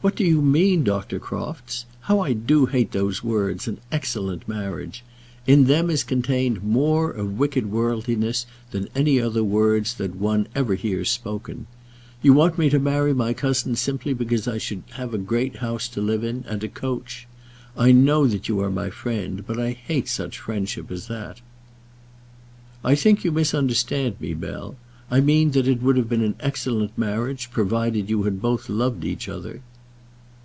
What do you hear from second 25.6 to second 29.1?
it would have been an excellent marriage, provided you had both loved